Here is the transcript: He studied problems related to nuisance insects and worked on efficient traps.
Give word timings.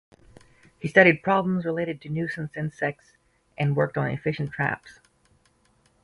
He 0.79 0.87
studied 0.87 1.21
problems 1.21 1.63
related 1.63 2.01
to 2.01 2.09
nuisance 2.09 2.57
insects 2.57 3.13
and 3.55 3.75
worked 3.75 3.99
on 3.99 4.07
efficient 4.09 4.51
traps. 4.51 4.99